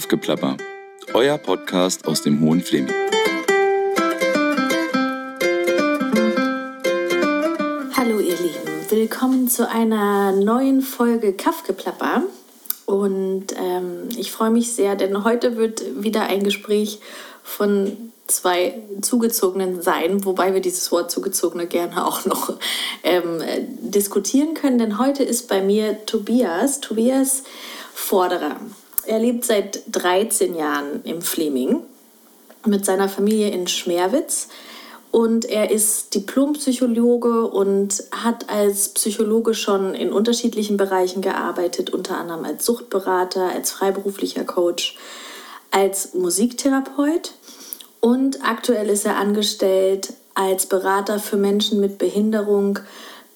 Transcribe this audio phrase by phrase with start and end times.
[0.00, 0.56] Kaffgeplapper,
[1.12, 2.94] euer Podcast aus dem Hohen Fleming.
[7.94, 12.22] Hallo ihr Lieben, willkommen zu einer neuen Folge Kaffgeplapper.
[12.86, 17.00] Und ähm, ich freue mich sehr, denn heute wird wieder ein Gespräch
[17.42, 22.54] von zwei Zugezogenen sein, wobei wir dieses Wort Zugezogene gerne auch noch
[23.02, 23.42] ähm,
[23.82, 24.78] diskutieren können.
[24.78, 27.42] Denn heute ist bei mir Tobias, Tobias
[27.92, 28.56] Vorderer.
[29.06, 31.82] Er lebt seit 13 Jahren im Fleming
[32.66, 34.48] mit seiner Familie in Schmerwitz.
[35.10, 42.44] Und er ist Diplompsychologe und hat als Psychologe schon in unterschiedlichen Bereichen gearbeitet, unter anderem
[42.44, 44.96] als Suchtberater, als freiberuflicher Coach,
[45.72, 47.32] als Musiktherapeut.
[47.98, 52.78] Und aktuell ist er angestellt als Berater für Menschen mit Behinderung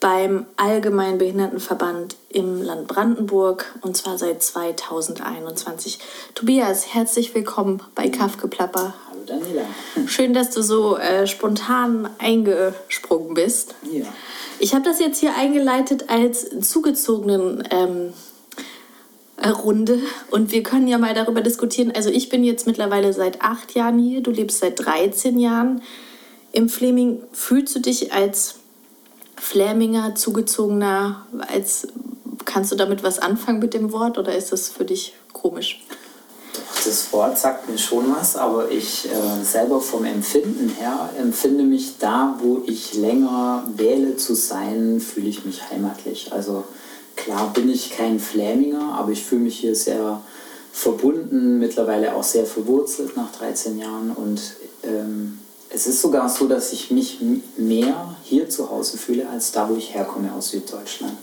[0.05, 5.99] beim Allgemeinen Behindertenverband im Land Brandenburg und zwar seit 2021.
[6.35, 8.93] Tobias, herzlich willkommen bei Kaffgeplapper.
[9.09, 9.63] Hallo Daniela.
[10.07, 13.77] Schön, dass du so äh, spontan eingesprungen bist.
[13.91, 14.05] Ja.
[14.59, 18.13] Ich habe das jetzt hier eingeleitet als zugezogenen ähm,
[19.39, 21.91] äh, Runde und wir können ja mal darüber diskutieren.
[21.97, 25.81] Also ich bin jetzt mittlerweile seit acht Jahren hier, du lebst seit 13 Jahren
[26.53, 27.23] im Fleming.
[27.33, 28.57] Fühlst du dich als
[29.37, 31.89] Fläminger, zugezogener, als
[32.45, 35.83] kannst du damit was anfangen mit dem Wort oder ist das für dich komisch?
[36.85, 41.99] Das Wort sagt mir schon was, aber ich äh, selber vom Empfinden her empfinde mich
[41.99, 46.33] da, wo ich länger wähle zu sein, fühle ich mich heimatlich.
[46.33, 46.65] Also
[47.17, 50.21] klar bin ich kein Fläminger, aber ich fühle mich hier sehr
[50.73, 54.41] verbunden, mittlerweile auch sehr verwurzelt nach 13 Jahren und
[54.83, 55.39] ähm,
[55.75, 57.19] es ist sogar so, dass ich mich
[57.57, 61.15] mehr hier zu Hause fühle, als da, wo ich herkomme, aus Süddeutschland.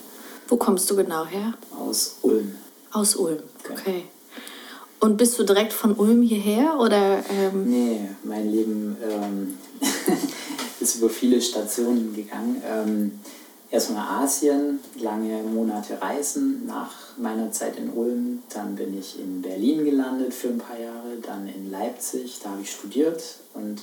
[0.47, 1.53] Wo kommst du genau her?
[1.79, 2.55] Aus Ulm.
[2.91, 3.73] Aus Ulm, okay.
[3.73, 4.03] okay.
[4.99, 7.23] Und bist du direkt von Ulm hierher oder?
[7.29, 9.57] Ähm nee, mein Leben ähm,
[10.79, 12.61] ist über viele Stationen gegangen.
[12.69, 13.19] Ähm,
[13.71, 18.43] erstmal Asien, lange Monate Reisen nach meiner Zeit in Ulm.
[18.53, 22.61] Dann bin ich in Berlin gelandet für ein paar Jahre, dann in Leipzig, da habe
[22.61, 23.23] ich studiert
[23.53, 23.81] und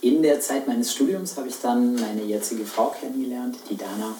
[0.00, 4.14] in der Zeit meines Studiums habe ich dann meine jetzige Frau kennengelernt, die Dana,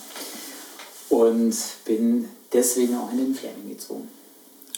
[1.09, 1.55] und
[1.85, 4.09] bin deswegen auch in den Ferien gezogen.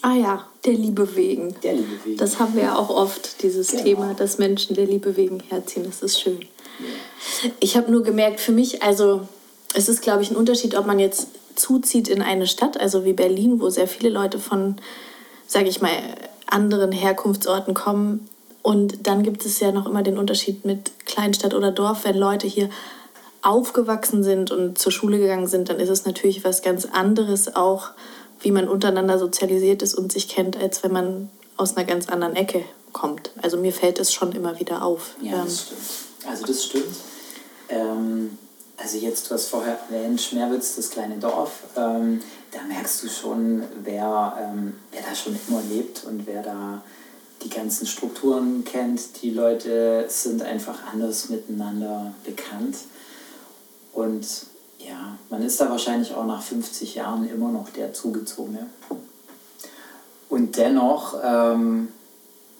[0.01, 1.55] Ah ja, der Liebe wegen.
[1.63, 2.17] Der Liebe wegen.
[2.17, 3.83] Das haben wir ja auch oft, dieses genau.
[3.83, 5.85] Thema, dass Menschen der Liebe wegen herziehen.
[5.85, 6.39] Das ist schön.
[6.41, 7.49] Ja.
[7.59, 9.27] Ich habe nur gemerkt, für mich, also
[9.73, 13.13] es ist, glaube ich, ein Unterschied, ob man jetzt zuzieht in eine Stadt, also wie
[13.13, 14.75] Berlin, wo sehr viele Leute von,
[15.47, 15.91] sage ich mal,
[16.47, 18.27] anderen Herkunftsorten kommen,
[18.63, 22.05] und dann gibt es ja noch immer den Unterschied mit Kleinstadt oder Dorf.
[22.05, 22.69] Wenn Leute hier
[23.41, 27.89] aufgewachsen sind und zur Schule gegangen sind, dann ist es natürlich was ganz anderes auch,
[28.39, 32.37] wie man untereinander sozialisiert ist und sich kennt, als wenn man aus einer ganz anderen
[32.37, 32.63] Ecke
[32.93, 33.31] kommt.
[33.41, 35.15] Also mir fällt es schon immer wieder auf.
[35.21, 36.31] Ja, das stimmt.
[36.31, 36.95] Also das stimmt.
[37.67, 38.37] Ähm,
[38.77, 41.63] also jetzt, du hast vorher erwähnt, Schmerwitz, das kleine Dorf.
[41.75, 46.81] Ähm, da merkst du schon, wer, ähm, wer da schon immer lebt und wer da
[47.43, 49.21] die ganzen Strukturen kennt.
[49.21, 52.77] Die Leute sind einfach anders miteinander bekannt.
[53.93, 54.25] Und
[54.79, 58.67] ja, man ist da wahrscheinlich auch nach 50 Jahren immer noch der Zugezogene.
[60.29, 61.89] Und dennoch ähm,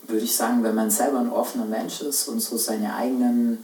[0.08, 3.64] würde ich sagen, wenn man selber ein offener Mensch ist und so seine eigenen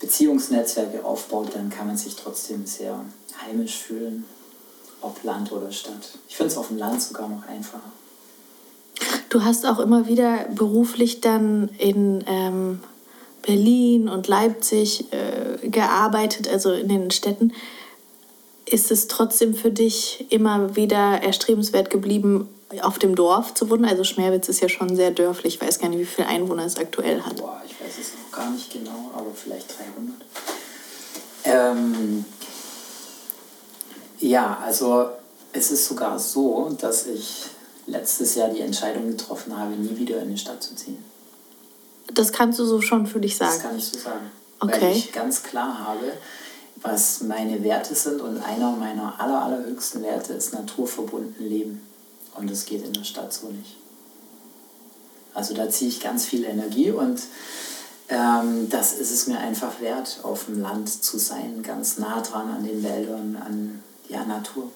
[0.00, 3.00] Beziehungsnetzwerke aufbaut, dann kann man sich trotzdem sehr
[3.46, 4.24] heimisch fühlen,
[5.00, 6.18] ob Land oder Stadt.
[6.28, 7.92] Ich finde es auf dem Land sogar noch einfacher.
[9.28, 12.80] Du hast auch immer wieder beruflich dann in ähm,
[13.42, 17.52] Berlin und Leipzig äh, gearbeitet, also in den Städten.
[18.64, 22.48] Ist es trotzdem für dich immer wieder erstrebenswert geblieben,
[22.82, 23.84] auf dem Dorf zu wohnen?
[23.84, 25.54] Also Schmerwitz ist ja schon sehr dörflich.
[25.54, 27.36] Ich weiß gar nicht, wie viele Einwohner es aktuell hat.
[27.36, 29.74] Boah, ich weiß es noch gar nicht genau, aber vielleicht
[31.44, 31.76] 300.
[31.76, 32.24] Ähm,
[34.18, 35.06] ja, also
[35.52, 37.44] es ist sogar so, dass ich
[37.86, 40.98] letztes Jahr die Entscheidung getroffen habe, nie wieder in die Stadt zu ziehen.
[42.12, 43.52] Das kannst du so schon für dich sagen?
[43.52, 44.30] Das kann ich so sagen.
[44.60, 44.80] Okay.
[44.80, 46.12] Weil ich ganz klar habe,
[46.76, 51.82] was meine Werte sind und einer meiner aller, allerhöchsten Werte ist naturverbunden Leben.
[52.36, 53.76] Und das geht in der Stadt so nicht.
[55.34, 57.20] Also da ziehe ich ganz viel Energie und
[58.08, 62.48] ähm, das ist es mir einfach wert, auf dem Land zu sein, ganz nah dran
[62.50, 64.70] an den Wäldern, an ja, Natur.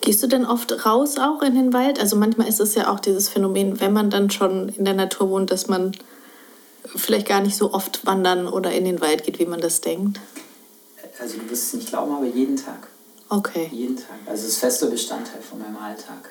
[0.00, 1.98] Gehst du denn oft raus auch in den Wald?
[1.98, 5.30] Also manchmal ist es ja auch dieses Phänomen, wenn man dann schon in der Natur
[5.30, 5.92] wohnt, dass man
[6.94, 10.20] vielleicht gar nicht so oft wandern oder in den Wald geht, wie man das denkt.
[11.18, 12.88] Also du wirst es nicht glauben, aber jeden Tag.
[13.28, 13.68] Okay.
[13.72, 14.16] Jeden Tag.
[14.26, 16.30] Also es ist fester Bestandteil von meinem Alltag.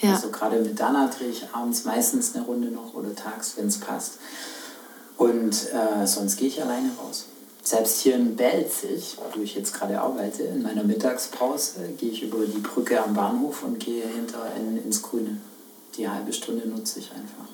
[0.00, 0.14] Ja.
[0.14, 3.78] Also gerade mit Dana drehe ich abends meistens eine Runde noch oder tags, wenn es
[3.78, 4.18] passt.
[5.16, 7.26] Und äh, sonst gehe ich alleine raus.
[7.68, 12.38] Selbst hier in Belzig, wo ich jetzt gerade arbeite, in meiner Mittagspause gehe ich über
[12.46, 15.36] die Brücke am Bahnhof und gehe hinter in, ins Grüne.
[15.94, 17.44] Die halbe Stunde nutze ich einfach.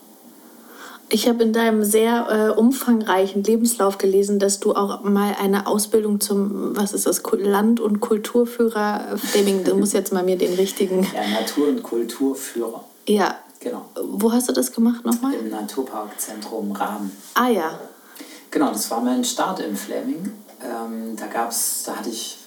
[1.09, 6.21] Ich habe in deinem sehr äh, umfangreichen Lebenslauf gelesen, dass du auch mal eine Ausbildung
[6.21, 11.05] zum, was ist das, Land- und Kulturführer, Fleming, du musst jetzt mal mir den richtigen.
[11.13, 12.85] Ja, Natur- und Kulturführer.
[13.09, 13.35] Ja.
[13.59, 13.87] Genau.
[14.01, 15.35] Wo hast du das gemacht nochmal?
[15.35, 17.11] Im Naturparkzentrum Rahmen.
[17.35, 17.81] Ah ja.
[18.55, 20.33] Genau, das war mein Start in Fleming.
[20.63, 22.39] Ähm, da gab's, da hatte ich,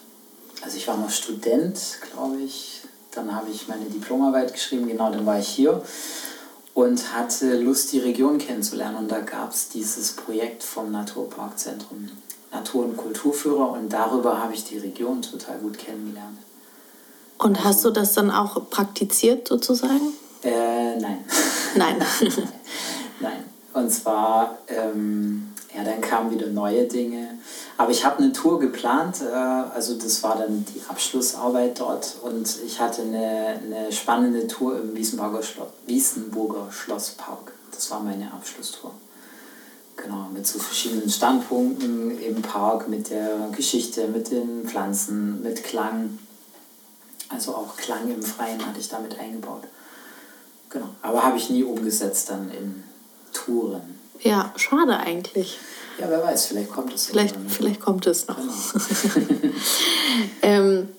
[0.61, 1.77] also ich war noch Student,
[2.09, 2.83] glaube ich.
[3.11, 5.83] Dann habe ich meine Diplomarbeit geschrieben, genau, dann war ich hier
[6.73, 8.95] und hatte Lust, die Region kennenzulernen.
[8.95, 12.09] Und da gab es dieses Projekt vom Naturparkzentrum
[12.53, 16.37] Natur- und Kulturführer und darüber habe ich die Region total gut kennengelernt.
[17.37, 20.13] Und hast du das dann auch praktiziert sozusagen?
[20.41, 21.25] Äh, nein.
[21.75, 22.01] Nein.
[23.19, 23.43] nein.
[23.73, 27.37] Und zwar, ähm, ja, dann kamen wieder neue Dinge.
[27.77, 32.49] Aber ich habe eine Tour geplant, äh, also das war dann die Abschlussarbeit dort und
[32.65, 37.53] ich hatte eine, eine spannende Tour im Wiesenburger, Schloss, Wiesenburger Schlosspark.
[37.71, 38.91] Das war meine Abschlusstour.
[39.95, 46.17] Genau, mit so verschiedenen Standpunkten im Park, mit der Geschichte, mit den Pflanzen, mit Klang.
[47.29, 49.63] Also auch Klang im Freien hatte ich damit eingebaut.
[50.69, 52.83] Genau, aber habe ich nie umgesetzt dann in
[53.31, 53.96] Touren.
[54.21, 55.57] Ja, schade eigentlich.
[55.99, 57.07] Ja, wer weiß, vielleicht kommt es.
[57.07, 58.37] Vielleicht, vielleicht kommt es noch.
[58.37, 59.53] Genau.
[60.41, 60.89] ähm,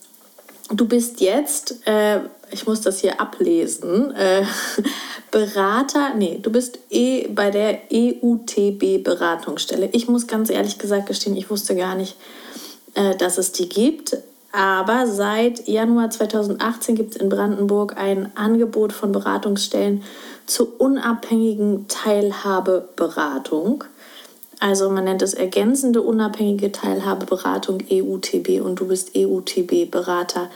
[0.71, 2.21] du bist jetzt, äh,
[2.51, 4.45] ich muss das hier ablesen, äh,
[5.31, 9.91] Berater, nee, du bist eh bei der EUTB Beratungsstelle.
[9.93, 12.17] Ich muss ganz ehrlich gesagt gestehen, ich wusste gar nicht,
[12.95, 14.17] äh, dass es die gibt.
[14.51, 20.03] Aber seit Januar 2018 gibt es in Brandenburg ein Angebot von Beratungsstellen
[20.49, 23.85] zur unabhängigen Teilhabeberatung.
[24.61, 30.51] Also man nennt es ergänzende unabhängige Teilhabeberatung EUTB und du bist EUTB-Berater.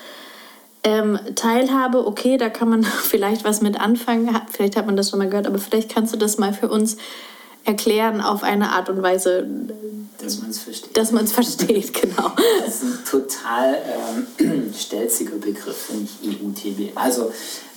[0.83, 5.21] Ähm, Teilhabe, okay, da kann man vielleicht was mit anfangen, vielleicht hat man das schon
[5.21, 6.97] mal gehört, aber vielleicht kannst du das mal für uns
[7.65, 9.47] erklären auf eine Art und Weise,
[10.19, 10.97] dass man es versteht.
[10.97, 12.33] Dass man es versteht, genau.
[12.65, 13.77] Das ist ein total
[14.41, 16.97] ähm, stelziger Begriff, finde ich, EUTB.
[16.97, 17.31] Also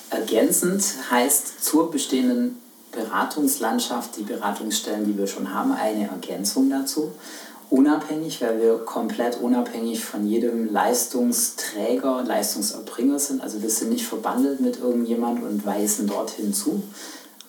[0.09, 2.59] ergänzend heißt zur bestehenden
[2.91, 7.11] Beratungslandschaft, die Beratungsstellen, die wir schon haben, eine Ergänzung dazu.
[7.69, 13.41] Unabhängig, weil wir komplett unabhängig von jedem Leistungsträger, Leistungserbringer sind.
[13.41, 16.83] Also wir sind nicht verbandelt mit irgendjemand und weisen dorthin zu.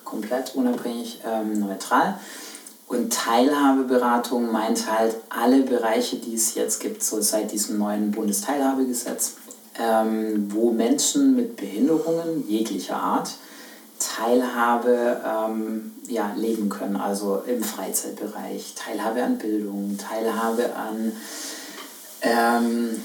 [0.04, 2.18] Komplett unabhängig, ähm, neutral.
[2.88, 9.32] Und Teilhabeberatung meint halt alle Bereiche, die es jetzt gibt, so seit diesem neuen Bundesteilhabegesetz,
[9.78, 13.30] ähm, wo Menschen mit Behinderungen jeglicher Art
[13.98, 21.12] Teilhabe ähm, ja, leben können, also im Freizeitbereich, Teilhabe an Bildung, Teilhabe an
[22.22, 23.02] ähm,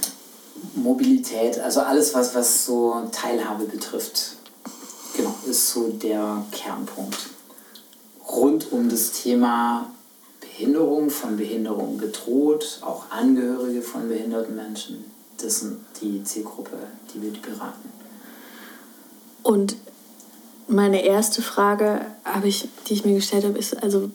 [0.75, 4.35] Mobilität, also alles, was, was so Teilhabe betrifft,
[5.15, 7.17] genau, ist so der Kernpunkt.
[8.27, 9.89] Rund um das Thema
[10.39, 15.10] Behinderung, von Behinderung bedroht, auch Angehörige von behinderten Menschen,
[15.43, 16.77] das sind die Zielgruppe,
[17.13, 17.89] die wir beraten.
[19.43, 19.75] Und
[20.67, 22.05] meine erste Frage,
[22.43, 24.09] ich, die ich mir gestellt habe, ist also,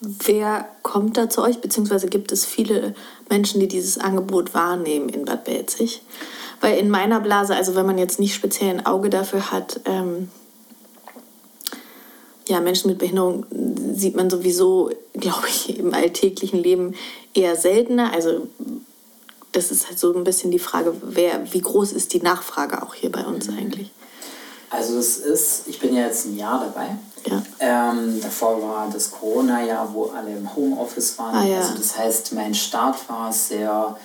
[0.00, 1.60] wer kommt da zu euch?
[1.60, 2.94] Beziehungsweise gibt es viele
[3.28, 6.02] Menschen, die dieses Angebot wahrnehmen in Bad Belzig?
[6.60, 10.28] Weil in meiner Blase, also wenn man jetzt nicht speziell ein Auge dafür hat, ähm,
[12.48, 13.46] ja, Menschen mit Behinderung
[13.94, 16.94] sieht man sowieso, glaube ich, im alltäglichen Leben
[17.34, 18.12] eher seltener.
[18.12, 18.48] Also
[19.52, 22.94] das ist halt so ein bisschen die Frage, wer, wie groß ist die Nachfrage auch
[22.94, 23.58] hier bei uns mhm.
[23.58, 23.90] eigentlich?
[24.70, 26.96] Also es ist, ich bin ja jetzt ein Jahr dabei.
[27.26, 27.42] Ja.
[27.60, 31.36] Ähm, davor war das Corona-Jahr, wo alle im Homeoffice waren.
[31.36, 31.60] Ah, ja.
[31.60, 33.96] Also das heißt, mein Start war sehr,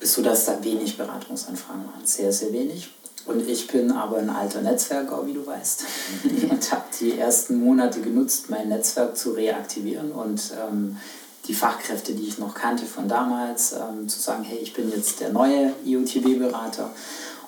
[0.00, 2.04] so dass da wenig Beratungsanfragen waren.
[2.06, 2.90] Sehr, sehr wenig.
[3.26, 5.84] Und ich bin aber ein alter Netzwerker, wie du weißt.
[6.50, 10.98] und habe die ersten Monate genutzt, mein Netzwerk zu reaktivieren und ähm,
[11.46, 15.20] die Fachkräfte, die ich noch kannte von damals, ähm, zu sagen, hey, ich bin jetzt
[15.20, 16.90] der neue IoTB-Berater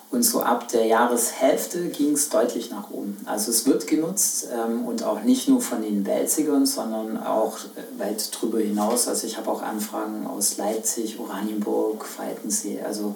[0.09, 3.17] und so ab der Jahreshälfte ging es deutlich nach oben.
[3.25, 7.99] Also es wird genutzt ähm, und auch nicht nur von den Belzigern, sondern auch äh,
[7.99, 9.09] weit darüber hinaus.
[9.09, 12.79] Also ich habe auch Anfragen aus Leipzig, Oranienburg, Falkensee.
[12.81, 13.15] Also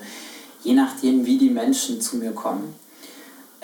[0.63, 2.75] je nachdem, wie die Menschen zu mir kommen.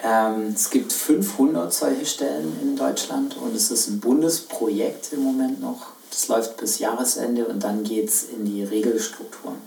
[0.01, 5.59] Ähm, es gibt 500 solche Stellen in Deutschland und es ist ein Bundesprojekt im Moment
[5.59, 5.96] noch.
[6.09, 9.57] Das läuft bis Jahresende und dann geht es in die Regelstrukturen.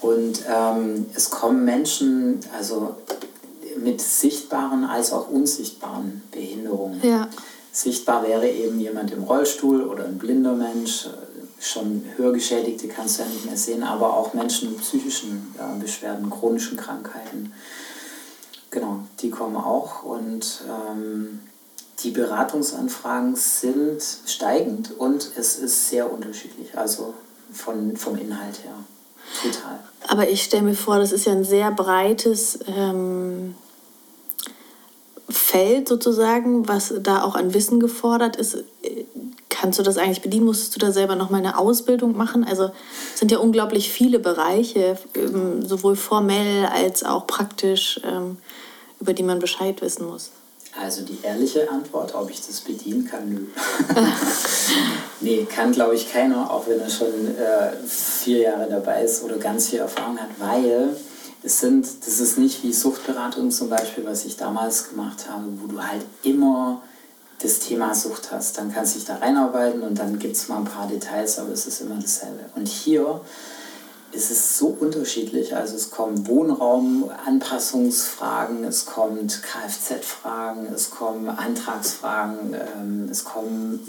[0.00, 2.94] Und ähm, es kommen Menschen, also
[3.76, 7.00] mit sichtbaren als auch unsichtbaren Behinderungen.
[7.02, 7.28] Ja.
[7.72, 11.08] Sichtbar wäre eben jemand im Rollstuhl oder ein blinder Mensch,
[11.60, 16.30] schon Hörgeschädigte kannst du ja nicht mehr sehen, aber auch Menschen mit psychischen äh, Beschwerden,
[16.30, 17.52] chronischen Krankheiten.
[18.70, 21.40] Genau, die kommen auch und ähm,
[22.02, 27.14] die Beratungsanfragen sind steigend und es ist sehr unterschiedlich, also
[27.52, 28.74] von, vom Inhalt her.
[29.42, 29.80] Total.
[30.06, 33.54] Aber ich stelle mir vor, das ist ja ein sehr breites ähm,
[35.28, 38.64] Feld sozusagen, was da auch an Wissen gefordert ist.
[39.48, 40.46] Kannst du das eigentlich bedienen?
[40.46, 42.44] Musstest du da selber noch mal eine Ausbildung machen?
[42.44, 42.70] Also
[43.12, 48.38] es sind ja unglaublich viele Bereiche, ähm, sowohl formell als auch praktisch, ähm,
[49.00, 50.30] über die man Bescheid wissen muss.
[50.80, 53.40] Also die ehrliche Antwort, ob ich das bedienen kann, nö.
[55.20, 59.38] nee, kann glaube ich keiner, auch wenn er schon äh, vier Jahre dabei ist oder
[59.38, 60.96] ganz viel Erfahrung hat, weil
[61.42, 65.66] es sind, das ist nicht wie Suchtberatung zum Beispiel, was ich damals gemacht habe, wo
[65.66, 66.82] du halt immer
[67.40, 68.58] das Thema Sucht hast.
[68.58, 71.52] Dann kannst du dich da reinarbeiten und dann gibt es mal ein paar Details, aber
[71.52, 72.40] es ist immer dasselbe.
[72.56, 73.20] Und hier
[74.12, 75.54] ist es so unterschiedlich.
[75.54, 83.80] Also es kommen Wohnraumanpassungsfragen, es kommt Kfz-Fragen, es kommen Antragsfragen, ähm, es kommen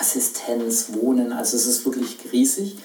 [0.00, 1.32] Assistenz, Wohnen.
[1.32, 2.78] Also es ist wirklich riesig.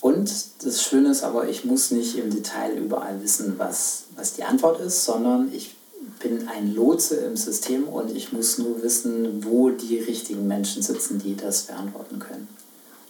[0.00, 0.30] Und
[0.64, 4.80] das Schöne ist aber, ich muss nicht im Detail überall wissen, was, was die Antwort
[4.80, 5.76] ist, sondern ich
[6.18, 11.18] bin ein Lotse im System und ich muss nur wissen, wo die richtigen Menschen sitzen,
[11.18, 12.48] die das beantworten können.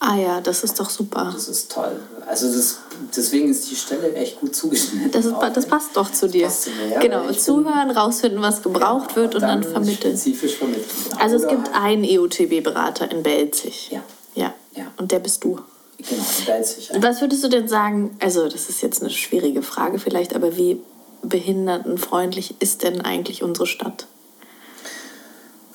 [0.04, 1.30] Ah ja, das ist doch super.
[1.32, 2.00] Das ist toll.
[2.26, 2.78] Also das,
[3.16, 5.10] deswegen ist die Stelle echt gut zugeschnitten.
[5.10, 6.48] Das, ist, das passt doch zu dir.
[6.48, 10.16] Zu mir, ja, genau, zuhören, rausfinden, was gebraucht genau, wird und dann, dann vermitteln.
[10.16, 10.84] Spezifisch vermitteln.
[11.18, 13.90] Also es gibt einen EUTB-Berater in Belzig.
[13.90, 14.02] Ja.
[14.34, 14.54] ja.
[14.74, 14.92] Ja.
[14.96, 15.60] Und der bist du.
[15.98, 16.90] Genau, in Belzig.
[16.92, 17.02] Ja.
[17.02, 20.80] Was würdest du denn sagen, also das ist jetzt eine schwierige Frage vielleicht, aber wie
[21.22, 24.06] behindertenfreundlich ist denn eigentlich unsere Stadt?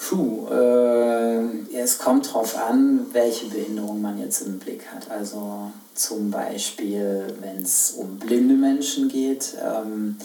[0.07, 5.11] Puh, äh, es kommt darauf an, welche Behinderung man jetzt im Blick hat.
[5.11, 9.55] Also zum Beispiel, wenn es um blinde Menschen geht.
[9.61, 10.15] Ähm,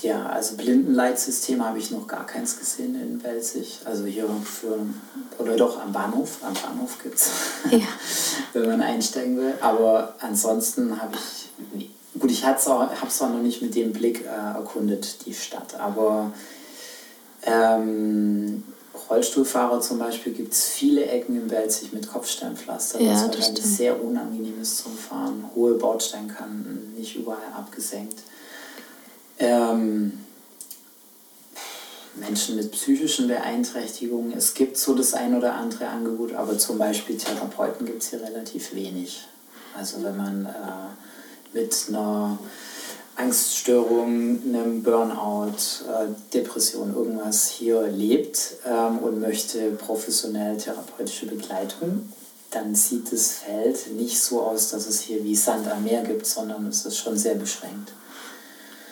[0.00, 3.80] ja, also Blindenleitsystem habe ich noch gar keins gesehen in Belzig.
[3.84, 4.78] Also hier für,
[5.38, 7.30] oder doch am Bahnhof, am Bahnhof gibt es,
[7.70, 7.86] ja.
[8.54, 9.54] wenn man einsteigen will.
[9.60, 14.24] Aber ansonsten habe ich, gut, ich habe es auch, auch noch nicht mit dem Blick
[14.24, 15.78] äh, erkundet, die Stadt.
[15.78, 16.32] Aber
[17.44, 18.64] ähm,
[19.10, 24.02] Rollstuhlfahrer zum Beispiel gibt es viele Ecken in Belzig mit Kopfsteinpflaster, ja, was wahrscheinlich sehr
[24.02, 25.50] unangenehm ist zum Fahren.
[25.54, 28.20] Hohe Bordsteinkanten, nicht überall abgesenkt.
[29.38, 30.18] Ähm,
[32.14, 34.32] Menschen mit psychischen Beeinträchtigungen.
[34.36, 38.22] Es gibt so das ein oder andere Angebot, aber zum Beispiel Therapeuten gibt es hier
[38.22, 39.26] relativ wenig.
[39.76, 42.38] Also wenn man äh, mit einer
[43.22, 52.12] Angststörung, einem Burnout, äh, Depression, irgendwas hier lebt ähm, und möchte professionell therapeutische Begleitung,
[52.50, 56.26] dann sieht das Feld nicht so aus, dass es hier wie Sand am Meer gibt,
[56.26, 57.92] sondern es ist schon sehr beschränkt.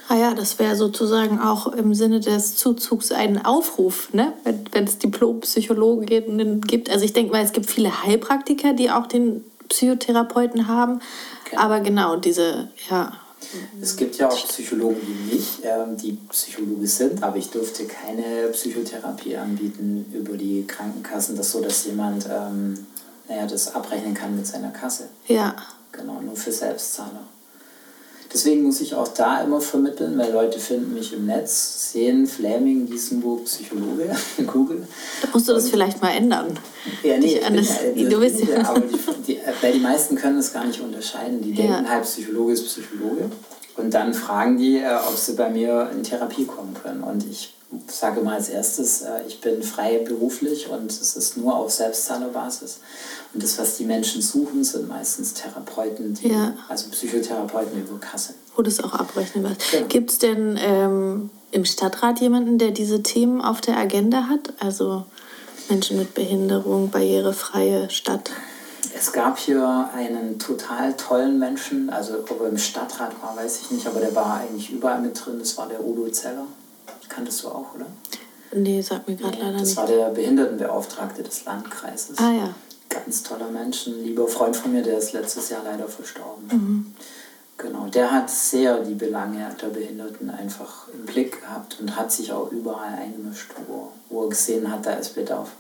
[0.09, 4.33] Ah ja, das wäre sozusagen auch im Sinne des Zuzugs ein Aufruf, ne?
[4.73, 6.91] wenn es Diplompsychologen gibt.
[6.91, 11.01] Also ich denke mal, es gibt viele Heilpraktiker, die auch den Psychotherapeuten haben.
[11.47, 11.57] Okay.
[11.57, 13.13] Aber genau, diese, ja,
[13.81, 18.49] es gibt ja auch Psychologen wie mich, ähm, die Psychologe sind, aber ich durfte keine
[18.53, 21.37] Psychotherapie anbieten über die Krankenkassen.
[21.37, 22.87] Das so, dass jemand ähm,
[23.31, 25.09] naja, das abrechnen kann mit seiner Kasse.
[25.27, 25.55] Ja.
[25.93, 27.25] Genau, nur für Selbstzahler.
[28.33, 32.87] Deswegen muss ich auch da immer vermitteln, weil Leute finden mich im Netz, sehen Fleming,
[32.87, 34.15] Gießenburg, Psychologe,
[34.47, 34.87] Google.
[35.21, 36.57] Da musst du das und, vielleicht mal ändern.
[37.03, 38.69] Ja, nee, bin, das, du bist ja.
[38.69, 38.97] Aber die,
[39.27, 41.43] die, weil die meisten können das gar nicht unterscheiden.
[41.43, 41.91] Die denken ja.
[41.91, 43.31] halt, Psychologe ist Psychologe.
[43.77, 47.03] Und dann fragen die, äh, ob sie bei mir in Therapie kommen können.
[47.03, 47.55] Und ich
[47.87, 52.81] sage mal als erstes, äh, ich bin frei beruflich und es ist nur auf Selbstzahlerbasis.
[53.33, 56.55] Und das, was die Menschen suchen, sind meistens Therapeuten, die, ja.
[56.69, 58.35] also Psychotherapeuten über Kasse.
[58.57, 59.63] Wo das auch abrechnen wird.
[59.71, 59.87] Genau.
[59.87, 64.53] Gibt es denn ähm, im Stadtrat jemanden, der diese Themen auf der Agenda hat?
[64.59, 65.05] Also
[65.69, 68.31] Menschen mit Behinderung, barrierefreie Stadt?
[68.93, 73.71] Es gab hier einen total tollen Menschen, also ob er im Stadtrat war, weiß ich
[73.71, 75.39] nicht, aber der war eigentlich überall mit drin.
[75.39, 76.47] Das war der Udo Zeller.
[77.09, 77.87] Kanntest du auch, oder?
[78.53, 79.71] Nee, sagt mir gerade leider das nicht.
[79.73, 82.19] Das war der Behindertenbeauftragte des Landkreises.
[82.19, 82.55] Ah ja.
[82.89, 86.49] Ganz toller Mensch, ein lieber Freund von mir, der ist letztes Jahr leider verstorben.
[86.51, 86.95] Mhm.
[87.57, 92.33] Genau, der hat sehr die Belange der Behinderten einfach im Blick gehabt und hat sich
[92.33, 95.51] auch überall eingemischt, wo, wo er gesehen hat, da ist Bedarf.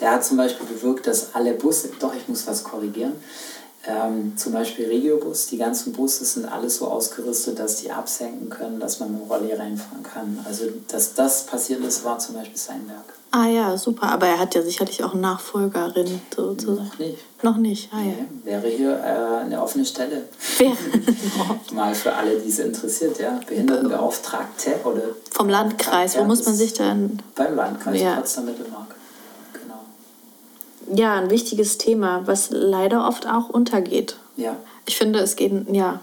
[0.00, 3.12] Der hat zum Beispiel bewirkt, dass alle Busse, doch ich muss was korrigieren,
[3.86, 8.78] Ähm, zum Beispiel Regiobus, die ganzen Busse sind alles so ausgerüstet, dass die absenken können,
[8.78, 10.38] dass man mit dem Rolli reinfahren kann.
[10.46, 13.14] Also, dass das passiert ist, war zum Beispiel sein Werk.
[13.30, 14.08] Ah ja, super.
[14.08, 16.88] Aber er hat ja sicherlich auch Nachfolgerin sozusagen.
[16.88, 17.18] Noch nicht.
[17.42, 18.12] Noch nicht, ah ja.
[18.44, 20.24] Nee, wäre hier äh, eine offene Stelle.
[20.58, 20.76] Wäre
[21.72, 23.40] Mal für alle, die es interessiert, ja.
[23.46, 26.18] Behindertenbeauftragte oder vom Landkreis.
[26.18, 27.22] Wo muss man sich dann...
[27.34, 28.16] beim Landkreis Ja.
[28.16, 28.94] Potsdam-Mittelmark.
[30.92, 34.16] Ja, ein wichtiges Thema, was leider oft auch untergeht.
[34.36, 34.56] Ja.
[34.86, 36.00] Ich finde, es geht, ja,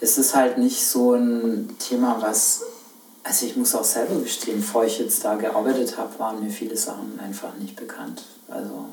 [0.00, 2.62] Es ist halt nicht so ein Thema, was.
[3.22, 6.76] Also ich muss auch selber gestehen, bevor ich jetzt da gearbeitet habe, waren mir viele
[6.76, 8.22] Sachen einfach nicht bekannt.
[8.48, 8.86] Also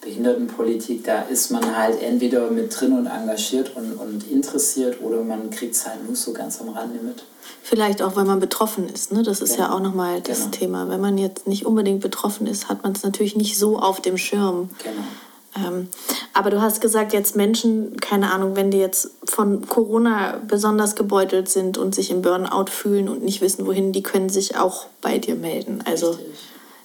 [0.00, 5.50] Behindertenpolitik, da ist man halt entweder mit drin und engagiert und, und interessiert oder man
[5.50, 7.22] kriegt es halt nur so ganz am Rande mit.
[7.62, 9.12] Vielleicht auch, weil man betroffen ist.
[9.12, 9.22] Ne?
[9.22, 9.76] Das ist ja, Genau.
[9.76, 10.50] auch nochmal das Genau.
[10.50, 10.88] Thema.
[10.88, 14.16] Wenn man jetzt nicht unbedingt betroffen ist, hat man es natürlich nicht so auf dem
[14.16, 14.70] Schirm.
[14.82, 15.66] Genau.
[15.68, 15.88] Ähm,
[16.32, 21.48] aber du hast gesagt, jetzt Menschen, keine Ahnung, wenn die jetzt von Corona besonders gebeutelt
[21.48, 25.18] sind und sich im Burnout fühlen und nicht wissen, wohin, die können sich auch bei
[25.18, 25.82] dir melden.
[25.84, 26.26] Also Richtig.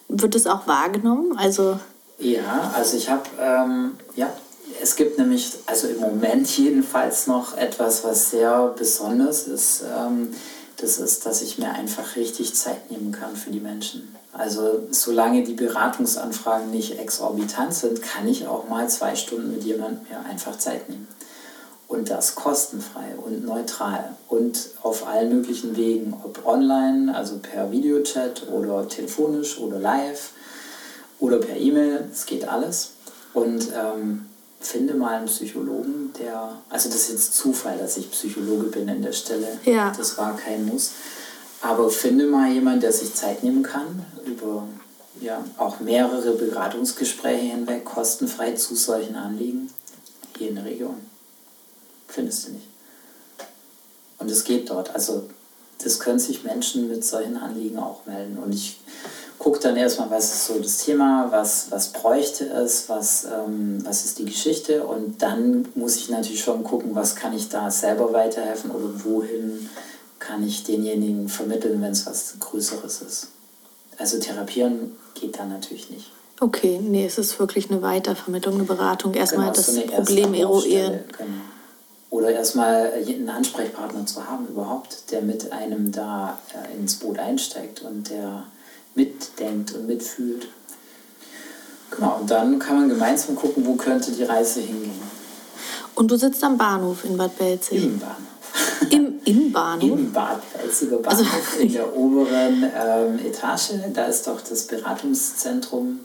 [0.09, 1.37] wird es auch wahrgenommen?
[1.37, 1.79] Also
[2.17, 4.31] Ja, also ich habe, ähm, ja,
[4.81, 9.83] es gibt nämlich, also im Moment jedenfalls noch etwas, was sehr besonders ist.
[9.83, 10.33] Ähm,
[10.77, 14.15] das ist, dass ich mir einfach richtig Zeit nehmen kann für die Menschen.
[14.33, 20.05] Also solange die Beratungsanfragen nicht exorbitant sind, kann ich auch mal zwei Stunden mit jemandem
[20.09, 21.07] mir einfach Zeit nehmen.
[21.87, 28.49] Und das kostenfrei und neutral und auf allen möglichen Wegen, ob online, also per Videochat
[28.51, 30.31] oder telefonisch oder live
[31.19, 32.91] oder per E-Mail, es geht alles.
[33.33, 34.25] Und ähm,
[34.59, 39.01] finde mal einen Psychologen, der, also das ist jetzt Zufall, dass ich Psychologe bin an
[39.01, 39.59] der Stelle.
[39.65, 39.93] Ja.
[39.95, 40.91] Das war kein Muss.
[41.61, 44.67] Aber finde mal jemanden, der sich Zeit nehmen kann, über
[45.21, 49.69] ja, auch mehrere Beratungsgespräche hinweg, kostenfrei zu solchen Anliegen,
[50.37, 50.97] hier in der Region.
[52.07, 52.67] Findest du nicht.
[54.19, 54.93] Und es geht dort.
[54.93, 55.29] Also
[55.83, 58.37] das können sich Menschen mit solchen Anliegen auch melden.
[58.37, 58.79] Und ich
[59.39, 64.05] gucke dann erstmal, was ist so das Thema, was, was bräuchte es, was, ähm, was
[64.05, 64.85] ist die Geschichte.
[64.85, 69.69] Und dann muss ich natürlich schon gucken, was kann ich da selber weiterhelfen oder wohin
[70.19, 73.27] kann ich denjenigen vermitteln, wenn es was Größeres ist.
[73.97, 76.11] Also therapieren geht da natürlich nicht.
[76.41, 79.13] okay, nee, es ist wirklich eine Weitervermittlung, eine Beratung.
[79.13, 80.99] Erstmal Genau, das so Problem eruieren.
[81.17, 81.29] Genau.
[82.09, 87.81] Oder erstmal einen Ansprechpartner zu haben überhaupt, der mit einem da äh, ins Boot einsteigt
[87.81, 88.45] und der
[88.95, 90.47] mitdenkt und mitfühlt.
[91.91, 94.99] Genau, und dann kann man gemeinsam gucken, wo könnte die Reise hingehen.
[95.93, 97.83] Und du sitzt am Bahnhof in Bad Belzig.
[97.83, 98.17] Im Bahnhof.
[98.89, 99.89] Im, im Bahnhof?
[99.89, 103.71] Im Bad Belziger Also- Bahnhof in der oberen ähm, Etage.
[103.93, 105.99] Da ist doch das Beratungszentrum.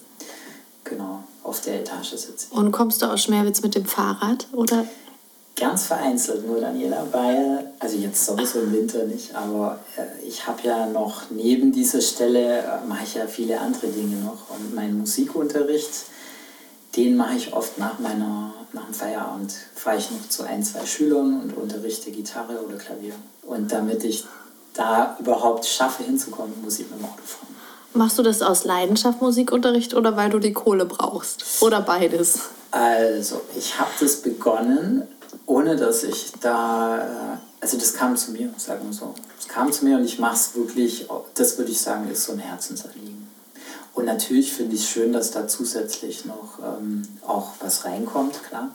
[0.84, 2.56] Genau, auf der Etage sitze ich.
[2.56, 4.46] Und kommst du aus Schmerwitz mit dem Fahrrad?
[4.52, 4.86] Oder?
[5.60, 10.62] Ganz vereinzelt nur, Daniela, weil, also jetzt sowieso im Winter nicht, aber äh, ich habe
[10.62, 14.48] ja noch neben dieser Stelle, äh, mache ich ja viele andere Dinge noch.
[14.48, 15.90] Und meinen Musikunterricht,
[16.96, 19.52] den mache ich oft nach, meiner, nach dem Feierabend.
[19.74, 23.12] Fahre ich noch zu ein, zwei Schülern und unterrichte Gitarre oder Klavier.
[23.42, 24.24] Und damit ich
[24.72, 27.54] da überhaupt schaffe hinzukommen, muss ich mit dem Auto fahren.
[27.92, 31.44] Machst du das aus Leidenschaft Musikunterricht oder weil du die Kohle brauchst?
[31.60, 32.40] Oder beides?
[32.70, 35.02] Also, ich habe das begonnen,
[35.50, 39.14] ohne dass ich da, äh, also das kam zu mir, sagen wir so.
[39.38, 42.32] Es kam zu mir und ich mache es wirklich, das würde ich sagen, ist so
[42.32, 43.28] ein Herzensanliegen.
[43.92, 48.70] Und natürlich finde ich es schön, dass da zusätzlich noch ähm, auch was reinkommt, klar.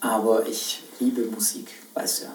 [0.00, 2.30] Aber ich liebe Musik, weißt du ja.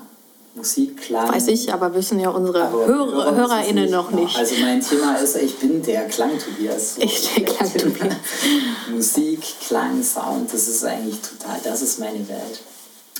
[0.56, 1.34] Musik, Klang.
[1.34, 4.22] Weiß ich, aber wissen ja unsere Hörer, HörerInnen noch genau.
[4.22, 4.38] nicht.
[4.38, 6.96] Also mein Thema ist, ich bin der Klang-Tobias.
[6.96, 7.02] So.
[7.02, 8.16] Ich der Klang-Tobias.
[8.92, 12.62] Musik, Klang, Sound, das ist eigentlich total, das ist meine Welt.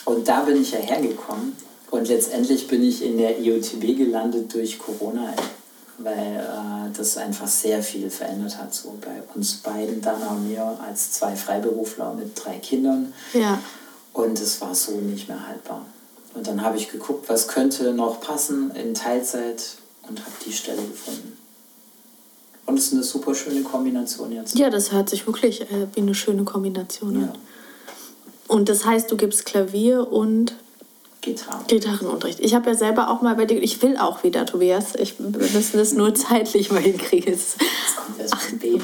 [0.06, 1.54] Und da bin ich ja hergekommen
[1.92, 5.34] und letztendlich bin ich in der IOTB gelandet durch Corona,
[6.00, 6.18] weil
[6.90, 11.14] äh, das einfach sehr viel verändert hat, so bei uns beiden, Dana und mir, als
[11.14, 13.14] zwei Freiberufler mit drei Kindern.
[13.34, 13.60] Ja.
[14.12, 15.86] Und es war so nicht mehr haltbar.
[16.34, 19.64] Und dann habe ich geguckt, was könnte noch passen in Teilzeit
[20.10, 21.38] und habe die Stelle gefunden.
[22.66, 24.58] Und es ist eine super schöne Kombination jetzt.
[24.58, 27.28] ja, das hört sich wirklich äh, wie eine schöne Kombination Ja.
[27.28, 27.34] an.
[28.48, 30.54] Und das heißt, du gibst Klavier und
[31.22, 31.64] Gitarre.
[31.68, 32.42] Gitarrenunterricht.
[32.42, 34.94] Ich habe ja selber auch mal bei dir, ich will auch wieder, Tobias.
[34.96, 37.34] Ich, wir müssen das nur zeitlich mal hinkriegen.
[37.34, 37.56] Es-
[37.96, 38.82] kommt erst ein Baby.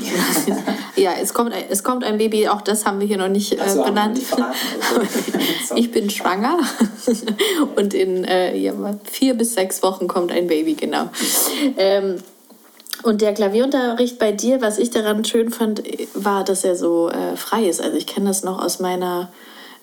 [0.95, 3.51] Ja, es kommt, ein, es kommt ein Baby, auch das haben wir hier noch nicht
[3.53, 4.13] äh, Ach so, haben wir benannt.
[4.15, 4.55] nicht verraten,
[4.95, 5.43] okay.
[5.67, 5.75] So.
[5.75, 6.59] ich bin schwanger
[7.75, 11.09] und in äh, ja, vier bis sechs Wochen kommt ein Baby, genau.
[11.77, 12.15] Ähm,
[13.03, 15.83] und der Klavierunterricht bei dir, was ich daran schön fand,
[16.13, 17.81] war, dass er so äh, frei ist.
[17.81, 19.31] Also ich kenne das noch aus meiner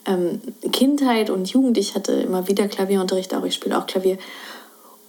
[0.07, 0.41] ähm,
[0.73, 1.79] Kindheit und Jugend.
[1.79, 4.19] Ich hatte immer wieder Klavierunterricht, auch ich spiele auch Klavier.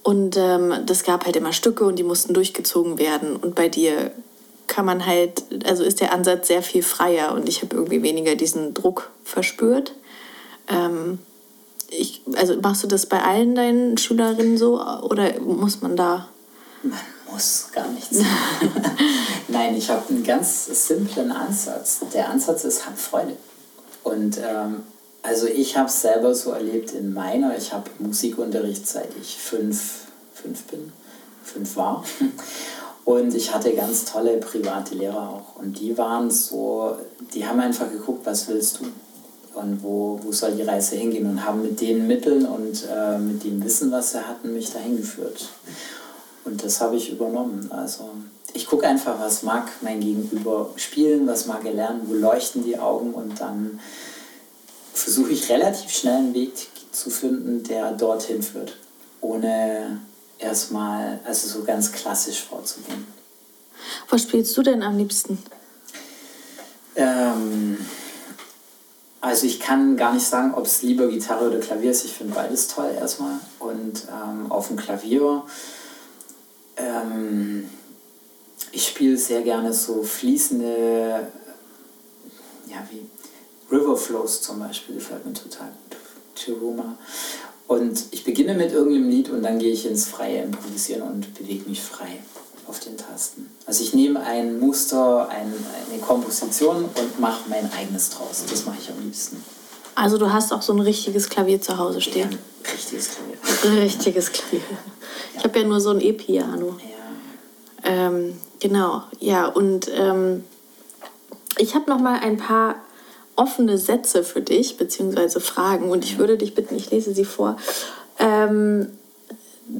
[0.02, 3.36] Und ähm, das gab halt immer Stücke und die mussten durchgezogen werden.
[3.36, 4.10] Und bei dir
[4.66, 8.34] kann man halt, also ist der Ansatz sehr viel freier und ich habe irgendwie weniger
[8.36, 9.94] diesen Druck verspürt.
[10.68, 11.18] Ähm,
[11.90, 16.28] ich, also machst du das bei allen deinen Schülerinnen so oder muss man da?
[17.30, 18.18] Muss gar nichts.
[19.48, 22.00] Nein, ich habe einen ganz simplen Ansatz.
[22.12, 23.36] Der Ansatz ist, hab Freude.
[24.02, 24.82] Und ähm,
[25.22, 30.06] also ich habe es selber so erlebt in meiner, ich habe Musikunterricht seit ich fünf,
[30.32, 30.92] fünf bin,
[31.42, 32.04] fünf war.
[33.04, 35.56] Und ich hatte ganz tolle private Lehrer auch.
[35.60, 36.94] Und die waren so,
[37.32, 38.84] die haben einfach geguckt, was willst du?
[39.58, 41.26] Und wo, wo soll die Reise hingehen?
[41.26, 44.98] Und haben mit den Mitteln und äh, mit dem Wissen, was sie hatten, mich dahin
[44.98, 45.48] geführt.
[46.48, 47.70] Und das habe ich übernommen.
[47.70, 48.10] Also
[48.54, 52.78] ich gucke einfach, was mag mein Gegenüber spielen, was mag er lernen, wo leuchten die
[52.78, 53.80] Augen und dann
[54.94, 56.52] versuche ich relativ schnell einen Weg
[56.90, 58.76] zu finden, der dorthin führt,
[59.20, 60.00] ohne
[60.38, 63.06] erstmal, also so ganz klassisch vorzugehen.
[64.08, 65.38] Was spielst du denn am liebsten?
[66.96, 67.76] Ähm,
[69.20, 72.06] also ich kann gar nicht sagen, ob es lieber Gitarre oder Klavier ist.
[72.06, 73.34] Ich finde beides toll erstmal.
[73.58, 75.42] Und ähm, auf dem Klavier,
[76.78, 77.68] ähm,
[78.72, 81.28] ich spiele sehr gerne so fließende,
[82.68, 83.06] ja wie
[83.74, 85.98] River Flows zum Beispiel, gefällt mir total gut.
[87.66, 91.68] Und ich beginne mit irgendeinem Lied und dann gehe ich ins freie Improvisieren und bewege
[91.68, 92.20] mich frei
[92.66, 93.50] auf den Tasten.
[93.66, 95.52] Also ich nehme ein Muster, ein,
[95.90, 98.44] eine Komposition und mache mein eigenes draus.
[98.48, 99.42] Das mache ich am liebsten.
[99.98, 102.30] Also du hast auch so ein richtiges Klavier zu Hause stehen?
[102.30, 103.82] Ja, richtiges Klavier.
[103.82, 104.60] Richtiges Klavier.
[105.36, 106.76] Ich habe ja nur so ein E-Piano.
[106.78, 107.90] Ja.
[107.90, 109.46] Ähm, genau, ja.
[109.46, 110.44] Und ähm,
[111.56, 112.76] ich habe noch mal ein paar
[113.34, 115.90] offene Sätze für dich, beziehungsweise Fragen.
[115.90, 117.56] Und ich würde dich bitten, ich lese sie vor,
[118.20, 118.92] ähm,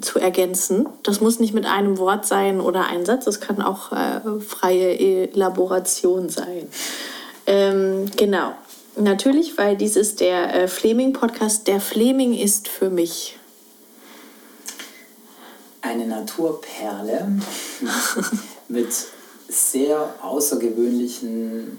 [0.01, 0.89] zu ergänzen.
[1.05, 4.99] Das muss nicht mit einem Wort sein oder ein Satz, das kann auch äh, freie
[4.99, 6.67] Elaboration sein.
[7.47, 8.55] Ähm, genau.
[8.99, 11.69] Natürlich, weil dies ist der äh, Fleming-Podcast.
[11.69, 13.39] Der Fleming ist für mich.
[15.83, 17.39] Eine Naturperle
[18.69, 18.89] mit
[19.47, 21.79] sehr außergewöhnlichen,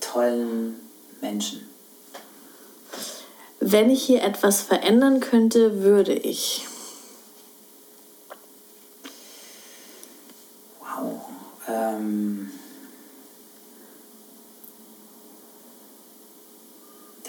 [0.00, 0.80] tollen
[1.20, 1.64] Menschen.
[3.60, 6.66] Wenn ich hier etwas verändern könnte, würde ich.
[10.80, 11.20] Wow.
[11.68, 12.50] Ähm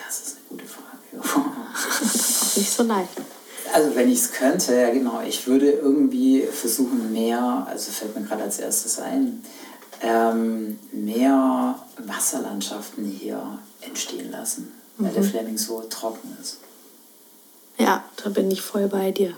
[0.10, 2.60] das ist eine gute Frage.
[2.60, 3.22] Nicht so leicht.
[3.74, 8.26] Also wenn ich es könnte, ja genau, ich würde irgendwie versuchen mehr, also fällt mir
[8.26, 9.44] gerade als erstes ein,
[10.02, 16.58] ähm, mehr Wasserlandschaften hier entstehen lassen, weil der Fleming so trocken ist.
[17.78, 19.34] Ja, da bin ich voll bei dir.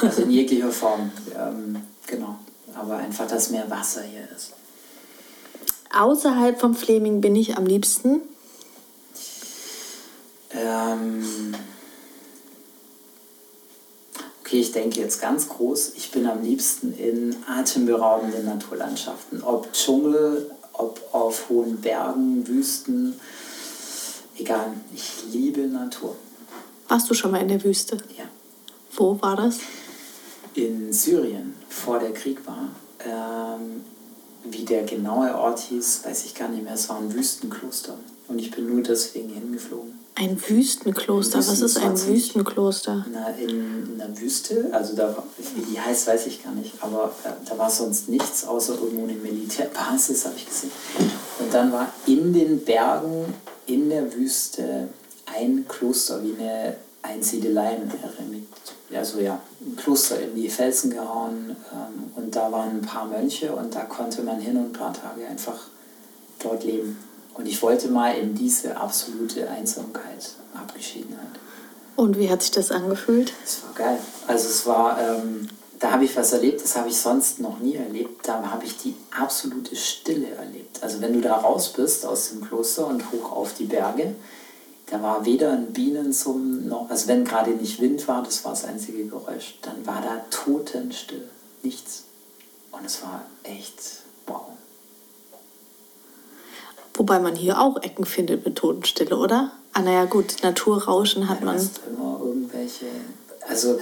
[0.00, 2.36] Also in jeglicher Form, ähm, genau.
[2.74, 4.52] Aber einfach, dass mehr Wasser hier ist.
[5.94, 8.22] Außerhalb vom Fleming bin ich am liebsten.
[10.50, 11.54] Ähm,
[14.52, 15.92] okay, ich denke jetzt ganz groß.
[15.96, 19.42] Ich bin am liebsten in atemberaubenden Naturlandschaften.
[19.42, 23.18] Ob Dschungel, ob auf hohen Bergen, Wüsten.
[24.36, 26.16] Egal, ich liebe Natur.
[26.88, 27.96] Warst du schon mal in der Wüste?
[28.18, 28.24] Ja.
[28.94, 29.58] Wo war das?
[30.54, 32.68] In Syrien, vor der Krieg war.
[33.06, 33.82] Ähm,
[34.44, 36.74] wie der genaue Ort hieß, weiß ich gar nicht mehr.
[36.74, 37.96] Es war ein Wüstenkloster.
[38.28, 40.01] Und ich bin nur deswegen hingeflogen.
[40.14, 41.38] Ein Wüstenkloster.
[41.38, 43.06] Was ist ein Wüsten- Wüstenkloster?
[43.10, 43.48] Na, in,
[43.92, 45.16] in der Wüste, also da,
[45.54, 49.04] wie die heißt, weiß ich gar nicht, aber äh, da war sonst nichts, außer irgendwo
[49.04, 50.70] eine Militärbasis, habe ich gesehen.
[51.38, 53.32] Und dann war in den Bergen,
[53.66, 54.88] in der Wüste,
[55.34, 58.46] ein Kloster, wie eine Einsiedelei, ein Eremit,
[58.94, 63.50] also ja, ein Kloster in die Felsen gehauen ähm, und da waren ein paar Mönche
[63.56, 65.58] und da konnte man hin und ein paar Tage einfach
[66.42, 66.98] dort leben.
[67.34, 71.26] Und ich wollte mal in diese absolute Einsamkeit, Abgeschiedenheit.
[71.96, 73.32] Und wie hat sich das angefühlt?
[73.44, 73.98] Es war geil.
[74.26, 77.76] Also es war, ähm, da habe ich was erlebt, das habe ich sonst noch nie
[77.76, 78.26] erlebt.
[78.26, 80.82] Da habe ich die absolute Stille erlebt.
[80.82, 84.14] Also wenn du da raus bist aus dem Kloster und hoch auf die Berge,
[84.86, 88.64] da war weder ein Bienensummen noch, also wenn gerade nicht Wind war, das war das
[88.64, 91.28] einzige Geräusch, dann war da totenstill.
[91.62, 92.04] Nichts.
[92.72, 94.01] Und es war echt
[97.02, 99.50] Wobei man hier auch Ecken findet mit Totenstille, oder?
[99.72, 101.56] Ah, naja, gut, Naturrauschen hat Du man.
[101.56, 102.86] hast immer irgendwelche,
[103.48, 103.80] also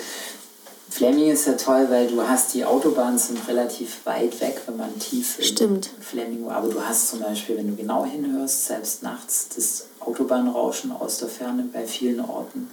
[0.89, 4.99] Fleming ist ja toll, weil du hast die Autobahnen sind relativ weit weg, wenn man
[4.99, 5.91] tief in Stimmt.
[6.01, 6.57] Fleming war.
[6.57, 11.29] Aber du hast zum Beispiel, wenn du genau hinhörst, selbst nachts das Autobahnrauschen aus der
[11.29, 12.71] Ferne bei vielen Orten.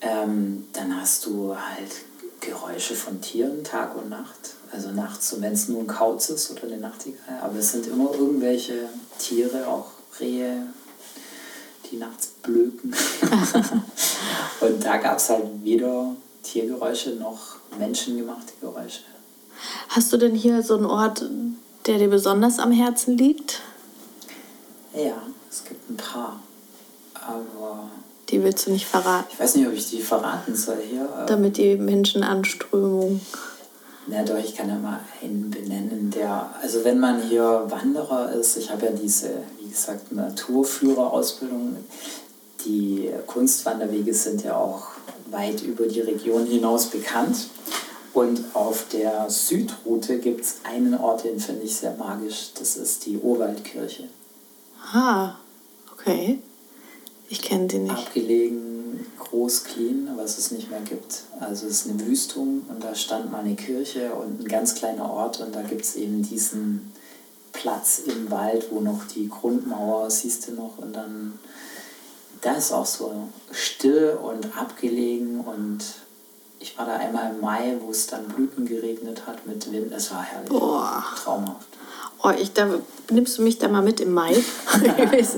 [0.00, 1.90] Ähm, dann hast du halt
[2.40, 4.54] Geräusche von Tieren Tag und Nacht.
[4.74, 7.38] Also nachts, wenn es nur ein Kauz ist oder eine Nachtigall.
[7.40, 9.86] Aber es sind immer irgendwelche Tiere, auch
[10.18, 10.66] Rehe,
[11.90, 12.92] die nachts blöken.
[14.60, 19.02] und da gab es halt weder Tiergeräusche noch menschengemachte Geräusche.
[19.90, 21.24] Hast du denn hier so einen Ort,
[21.86, 23.60] der dir besonders am Herzen liegt?
[24.92, 26.40] Ja, es gibt ein paar.
[27.14, 27.88] Aber
[28.28, 31.08] Die willst du nicht verraten, ich weiß nicht, ob ich die verraten soll hier.
[31.28, 33.20] damit die Menschenanströmung.
[34.06, 38.56] Na doch, ich kann ja mal einen benennen, der, also wenn man hier Wanderer ist,
[38.56, 41.76] ich habe ja diese, wie gesagt, Naturführerausbildung,
[42.66, 44.88] die Kunstwanderwege sind ja auch
[45.30, 47.48] weit über die Region hinaus bekannt.
[48.12, 53.06] Und auf der Südroute gibt es einen Ort, den finde ich sehr magisch, das ist
[53.06, 54.04] die Urwaldkirche.
[54.92, 55.34] Ah,
[55.92, 56.38] okay.
[57.28, 57.92] Ich kenne sie nicht.
[57.92, 58.73] abgelegen,
[59.34, 61.24] groß, clean, was es nicht mehr gibt.
[61.40, 65.10] Also es ist eine Wüstung und da stand mal eine Kirche und ein ganz kleiner
[65.10, 66.92] Ort und da gibt es eben diesen
[67.52, 71.38] Platz im Wald, wo noch die Grundmauer siehst du noch und dann
[72.42, 75.80] da ist auch so still und abgelegen und
[76.60, 79.92] ich war da einmal im Mai, wo es dann Blüten geregnet hat mit Wind.
[79.92, 80.48] Es war herrlich.
[80.48, 81.04] Boah.
[81.16, 81.68] Traumhaft.
[82.26, 82.66] Oh, ich, da,
[83.10, 84.32] nimmst du mich da mal mit im Mai?
[84.32, 85.36] Ich weiß-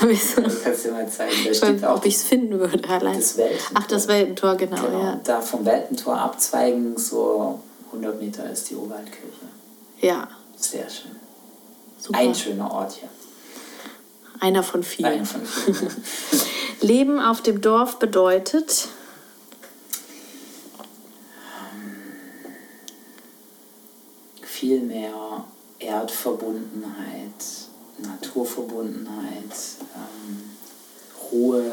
[0.00, 1.32] weiß- Ich kann es dir mal zeigen.
[1.46, 3.18] Da steht auch ob ich es finden würde allein.
[3.18, 3.70] das Weltentor.
[3.74, 5.20] Ach, das Weltentor, genau, Genau, ja.
[5.22, 9.20] da vom Weltentor abzweigen, so 100 Meter ist die Urwaldkirche.
[10.00, 11.10] Ja, Sehr schön.
[11.98, 12.18] super.
[12.18, 13.08] Ein schöner Ort hier.
[14.40, 15.12] Einer von vielen.
[15.12, 15.90] Einer von vielen.
[16.80, 18.88] Leben auf dem Dorf bedeutet,
[24.42, 25.44] Viel mehr
[25.82, 27.44] Erdverbundenheit,
[27.98, 29.52] Naturverbundenheit,
[29.96, 30.50] ähm,
[31.30, 31.72] Ruhe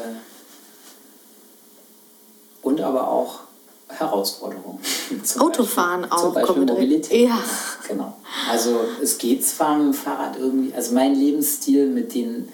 [2.62, 3.40] und aber auch
[3.88, 4.78] Herausforderungen.
[5.38, 6.64] Autofahren Beispiel, auch Zum Beispiel.
[6.64, 7.28] Mobilität.
[7.28, 7.42] Ja.
[7.88, 8.16] Genau.
[8.48, 12.48] Also es geht zwar mit dem Fahrrad irgendwie, also mein Lebensstil mit den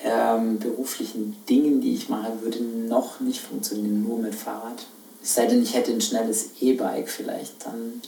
[0.00, 4.86] ähm, beruflichen Dingen, die ich mache, würde noch nicht funktionieren, nur mit Fahrrad.
[5.22, 8.00] Es sei denn, ich hätte ein schnelles E-Bike vielleicht dann.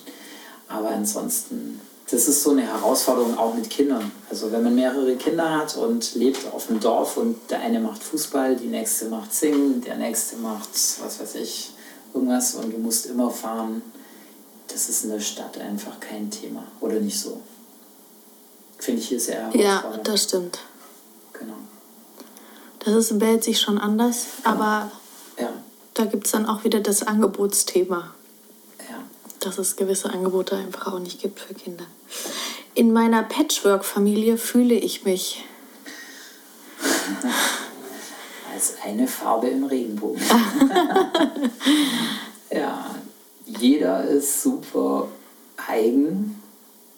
[0.69, 4.11] Aber ansonsten, das ist so eine Herausforderung auch mit Kindern.
[4.29, 8.03] Also wenn man mehrere Kinder hat und lebt auf dem Dorf und der eine macht
[8.03, 10.71] Fußball, die nächste macht Singen, der nächste macht,
[11.03, 11.73] was weiß ich,
[12.13, 13.83] irgendwas und du musst immer fahren,
[14.67, 16.65] das ist in der Stadt einfach kein Thema.
[16.81, 17.41] Oder nicht so.
[18.79, 20.59] Finde ich hier sehr ja, das stimmt.
[21.33, 21.55] Genau.
[22.81, 24.91] Das ist in Belzig schon anders, aber
[25.39, 25.53] Ja,
[25.95, 28.15] da gibt es dann auch wieder das Angebotsthema.
[29.41, 31.85] Dass es gewisse Angebote einfach auch nicht gibt für Kinder.
[32.75, 35.45] In meiner Patchwork-Familie fühle ich mich.
[38.53, 40.23] Als eine Farbe im Regenbogen.
[42.53, 42.95] ja,
[43.47, 45.09] jeder ist super
[45.69, 46.41] eigen,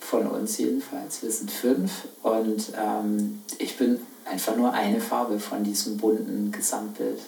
[0.01, 1.23] von uns jedenfalls.
[1.23, 7.21] Wir sind fünf und ähm, ich bin einfach nur eine Farbe von diesem bunten Gesamtbild.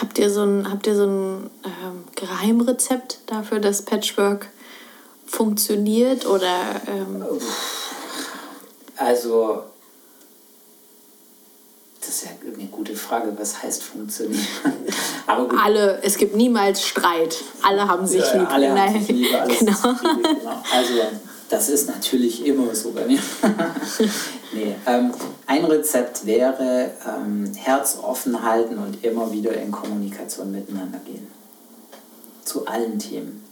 [0.00, 4.48] Habt ihr so ein, habt ihr so ein ähm, Geheimrezept dafür, dass Patchwork
[5.26, 7.24] funktioniert oder ähm,
[8.96, 9.62] Also,
[12.00, 14.44] das ist ja eine gute Frage, was heißt funktionieren?
[15.26, 17.36] Aber gut, alle, es gibt niemals Streit.
[17.62, 18.50] Alle haben sich Ja, lieb.
[18.50, 19.28] Alle haben Nein, sich lieb,
[19.58, 19.72] genau.
[19.72, 20.62] Friede, genau.
[20.72, 20.92] Also,
[21.48, 23.20] das ist natürlich immer so bei mir.
[24.86, 25.12] ähm,
[25.46, 31.26] ein Rezept wäre ähm, Herz offen halten und immer wieder in Kommunikation miteinander gehen.
[32.44, 33.44] Zu allen Themen.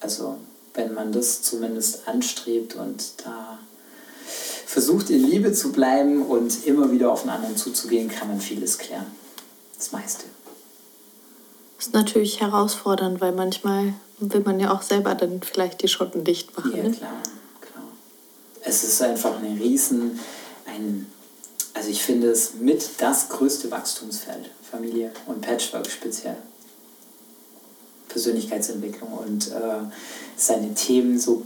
[0.00, 0.36] Also,
[0.74, 3.58] wenn man das zumindest anstrebt und da
[4.66, 8.78] versucht, in Liebe zu bleiben und immer wieder auf den anderen zuzugehen, kann man vieles
[8.78, 9.06] klären.
[9.76, 10.24] Das meiste.
[11.78, 16.56] ist natürlich herausfordernd, weil manchmal will man ja auch selber dann vielleicht die Schotten dicht
[16.56, 16.76] machen.
[16.76, 16.90] Ja, ne?
[16.90, 17.12] klar,
[17.60, 17.84] klar.
[18.62, 20.18] Es ist einfach ein Riesen,
[20.78, 21.06] ein,
[21.74, 26.36] also ich finde es mit das größte Wachstumsfeld, Familie und Patchwork speziell.
[28.08, 29.80] Persönlichkeitsentwicklung und äh,
[30.36, 31.42] seine Themen so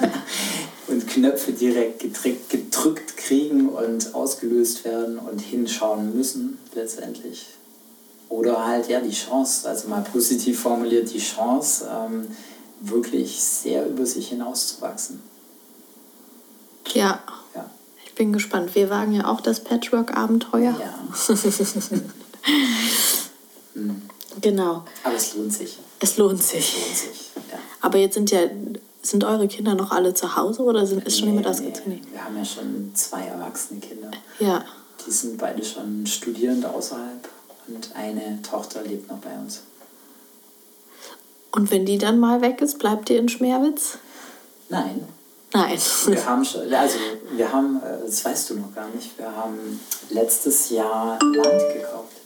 [0.88, 7.46] und Knöpfe direkt gedrückt, gedrückt kriegen und ausgelöst werden und hinschauen müssen letztendlich.
[8.28, 12.28] Oder halt ja die Chance, also mal positiv formuliert, die Chance, ähm,
[12.80, 15.20] wirklich sehr über sich hinauszuwachsen.
[16.92, 17.22] Ja,
[18.20, 18.74] bin gespannt.
[18.74, 20.76] Wir wagen ja auch das Patchwork-Abenteuer.
[20.78, 21.34] Ja.
[24.42, 24.84] Genau.
[25.02, 25.78] Aber es lohnt sich.
[25.98, 26.58] Es lohnt sich.
[26.58, 27.30] Es lohnt sich.
[27.50, 27.58] Ja.
[27.80, 28.40] Aber jetzt sind ja,
[29.02, 32.00] sind eure Kinder noch alle zu Hause oder sind, ist schon Nee, jemand nee, ausgezogen?
[32.10, 34.10] Wir haben ja schon zwei erwachsene Kinder.
[34.38, 34.64] Ja.
[35.04, 37.28] Die sind beide schon studierend außerhalb
[37.68, 39.62] und eine Tochter lebt noch bei uns.
[41.50, 43.98] Und wenn die dann mal weg ist, bleibt ihr in Schmerwitz?
[44.68, 45.06] Nein,
[45.52, 45.78] Nein.
[46.06, 46.98] wir haben schon, also
[47.32, 52.20] wir haben, äh, das weißt du noch gar nicht, wir haben letztes Jahr Land gekauft.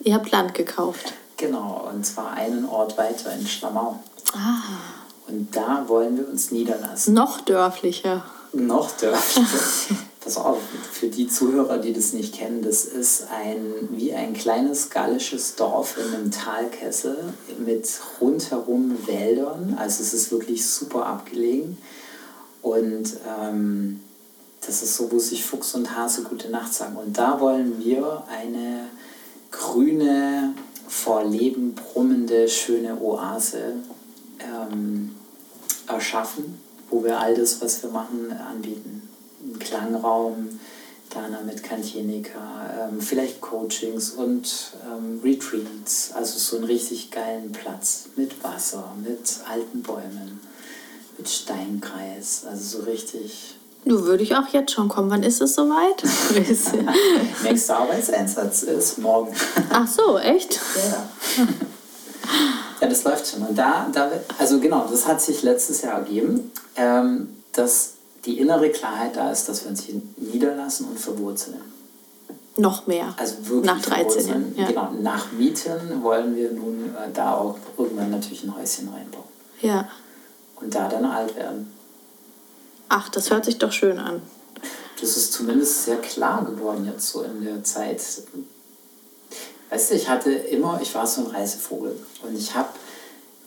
[0.00, 1.12] ihr habt Land gekauft.
[1.36, 4.00] Genau, und zwar einen Ort weiter in Schlamau.
[4.32, 4.62] Ah.
[5.28, 7.12] Und da wollen wir uns niederlassen.
[7.12, 8.24] Noch dörflicher.
[8.52, 9.96] Noch dörflicher.
[10.26, 10.58] Pass auf,
[10.90, 13.60] für die Zuhörer, die das nicht kennen, das ist ein
[13.92, 17.32] wie ein kleines gallisches Dorf in einem Talkessel
[17.64, 17.88] mit
[18.20, 19.76] rundherum Wäldern.
[19.78, 21.78] Also es ist wirklich super abgelegen.
[22.60, 24.00] Und ähm,
[24.66, 26.96] das ist so, wo sich Fuchs und Hase gute Nacht sagen.
[26.96, 28.88] Und da wollen wir eine
[29.52, 30.54] grüne,
[30.88, 33.74] vor Leben brummende, schöne Oase
[34.40, 35.14] ähm,
[35.86, 36.60] erschaffen,
[36.90, 39.05] wo wir all das, was wir machen, anbieten.
[39.58, 40.58] Klangraum,
[41.10, 48.06] Dana mit Kantienika, ähm, vielleicht Coachings und ähm, Retreats, also so einen richtig geilen Platz
[48.16, 50.40] mit Wasser, mit alten Bäumen,
[51.16, 53.56] mit Steinkreis, also so richtig.
[53.84, 55.10] Du würde ich auch jetzt schon kommen.
[55.10, 56.02] Wann ist es soweit?
[57.44, 59.32] Nächster Arbeitseinsatz ist morgen.
[59.70, 60.58] Ach so, echt?
[60.74, 61.46] Ja.
[62.80, 63.42] ja, das läuft schon.
[63.42, 67.95] Und da, da, also genau, das hat sich letztes Jahr ergeben, ähm, dass
[68.26, 71.60] die innere Klarheit da ist, dass wir uns hier niederlassen und verwurzeln.
[72.58, 73.14] Noch mehr.
[73.18, 74.28] Also wirklich Nach 13 verwurzeln.
[74.28, 74.54] Jahren.
[74.56, 74.66] Ja.
[74.66, 79.24] Genau, nach Mieten wollen wir nun äh, da auch irgendwann natürlich ein Häuschen reinbauen.
[79.60, 79.88] ja.
[80.58, 81.70] Und da dann alt werden.
[82.88, 84.22] Ach, das hört sich doch schön an.
[84.98, 88.00] Das ist zumindest sehr klar geworden jetzt so in der Zeit.
[89.68, 92.70] Weißt du, ich hatte immer, ich war so ein Reisevogel und ich habe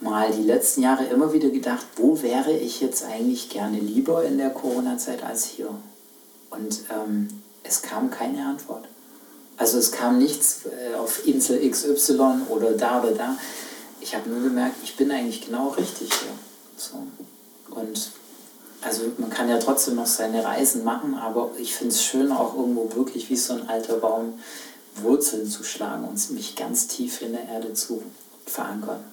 [0.01, 4.37] mal die letzten Jahre immer wieder gedacht, wo wäre ich jetzt eigentlich gerne lieber in
[4.37, 5.69] der Corona-Zeit als hier?
[6.49, 7.27] Und ähm,
[7.63, 8.87] es kam keine Antwort.
[9.57, 13.37] Also es kam nichts äh, auf Insel XY oder da oder da.
[13.99, 16.31] Ich habe nur gemerkt, ich bin eigentlich genau richtig hier.
[16.77, 17.05] So.
[17.69, 18.11] Und
[18.81, 22.55] also man kann ja trotzdem noch seine Reisen machen, aber ich finde es schön, auch
[22.55, 24.39] irgendwo wirklich wie so ein alter Baum
[24.95, 28.01] Wurzeln zu schlagen und mich ganz tief in der Erde zu
[28.45, 29.03] verankern.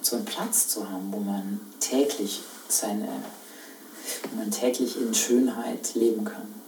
[0.00, 3.08] So einen Platz zu haben, wo man täglich seine,
[4.30, 6.58] wo man täglich in Schönheit leben kann.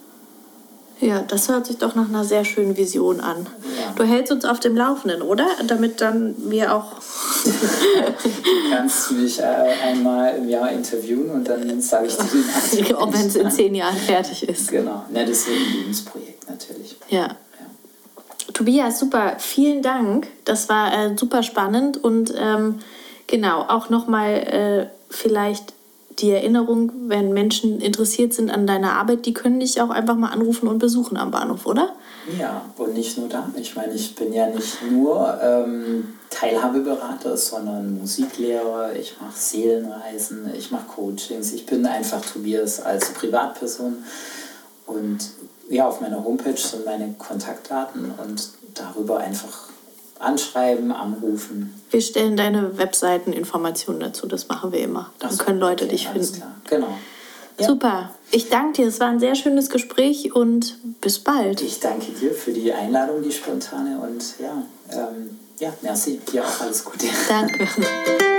[1.01, 3.47] Ja, das hört sich doch nach einer sehr schönen Vision an.
[3.79, 3.93] Ja.
[3.97, 5.47] Du hältst uns auf dem Laufenden, oder?
[5.67, 6.93] Damit dann wir auch.
[8.71, 13.13] Du kannst mich äh, einmal im Jahr interviewen und dann sage ich dir den Ob
[13.13, 14.71] wenn es in zehn Jahren fertig ist.
[14.71, 16.97] Genau, ne, das wird ein Lebensprojekt natürlich.
[17.09, 17.19] Ja.
[17.19, 17.37] Ja.
[18.53, 20.29] Tobias, super, vielen Dank.
[20.45, 22.79] Das war äh, super spannend und ähm,
[23.31, 25.73] genau, auch nochmal äh, vielleicht
[26.19, 30.29] die Erinnerung, wenn Menschen interessiert sind an deiner Arbeit, die können dich auch einfach mal
[30.29, 31.95] anrufen und besuchen am Bahnhof, oder?
[32.39, 33.49] Ja, und nicht nur da.
[33.57, 38.95] Ich meine, ich bin ja nicht nur ähm, Teilhabeberater, sondern Musiklehrer.
[38.95, 41.53] Ich mache Seelenreisen, ich mache Coachings.
[41.53, 44.05] Ich bin einfach Tobias als Privatperson.
[44.87, 45.19] Und
[45.71, 49.70] ja, auf meiner Homepage sind meine Kontaktdaten und darüber einfach
[50.21, 51.75] anschreiben, anrufen.
[51.91, 55.11] Wir stellen deine Webseiteninformationen dazu, das machen wir immer.
[55.19, 56.47] Dann Ach so, können Leute okay, dich alles finden.
[56.65, 56.81] Klar.
[56.81, 56.99] Genau.
[57.59, 57.67] Ja.
[57.67, 58.15] Super.
[58.31, 58.89] Ich danke dir.
[58.89, 61.61] Es war ein sehr schönes Gespräch und bis bald.
[61.61, 63.99] Ich danke dir für die Einladung, die spontane.
[63.99, 66.21] Und ja, ähm, ja, merci.
[66.33, 67.07] Dir auch alles Gute.
[67.29, 67.69] Danke.